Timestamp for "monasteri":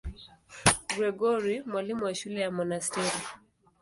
2.51-3.21